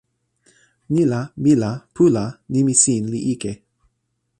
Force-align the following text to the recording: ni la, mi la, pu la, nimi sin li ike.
ni 0.93 1.03
la, 1.11 1.19
mi 1.43 1.53
la, 1.65 1.71
pu 1.95 2.03
la, 2.15 2.25
nimi 2.53 2.73
sin 2.83 3.03
li 3.11 3.19
ike. 3.33 3.53